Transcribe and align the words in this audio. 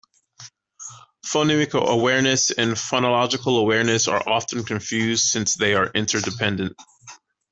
Phonemic 1.23 1.75
awareness 1.79 2.49
and 2.49 2.71
phonological 2.71 3.59
awareness 3.59 4.07
are 4.07 4.27
often 4.27 4.63
confused 4.63 5.25
since 5.25 5.53
they 5.53 5.75
are 5.75 5.91
interdependent. 5.91 6.75